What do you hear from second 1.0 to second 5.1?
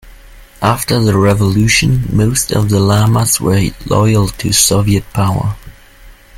Revolution, most of the lamas were loyal to Soviet